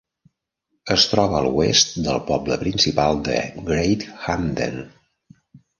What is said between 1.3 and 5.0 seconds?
a l'oest del poble principal de Great Hampden.